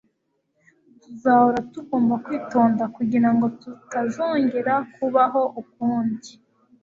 [1.01, 6.29] Tuzahora tugomba kwitonda kugirango tutazongera kubaho ukundi.